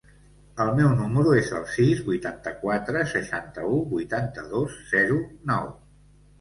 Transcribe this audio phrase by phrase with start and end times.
[0.63, 5.23] El meu número es el sis, vuitanta-quatre, seixanta-u, vuitanta-dos, zero,
[5.55, 5.73] nou.